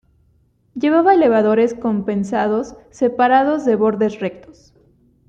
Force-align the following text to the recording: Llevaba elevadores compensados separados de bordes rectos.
Llevaba 0.73 1.13
elevadores 1.13 1.75
compensados 1.75 2.73
separados 2.89 3.65
de 3.65 3.75
bordes 3.75 4.19
rectos. 4.19 4.73